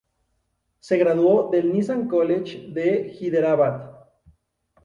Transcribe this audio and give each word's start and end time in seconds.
Se 0.79 0.97
graduó 0.97 1.51
del 1.51 1.71
Nizam 1.71 2.07
College 2.07 2.69
de 2.69 3.15
Hyderabad. 3.19 3.99